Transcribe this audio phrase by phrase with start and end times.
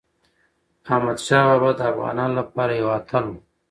[0.93, 3.33] احمدشاه بابا د افغانانو لپاره یو اتل و.